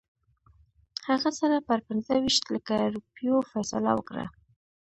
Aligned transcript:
هغه 1.07 1.29
سره 1.39 1.55
پر 1.67 1.79
پنځه 1.87 2.13
ویشت 2.23 2.43
لکه 2.55 2.75
روپیو 2.93 3.35
فیصله 3.51 3.91
وکړه. 3.95 4.25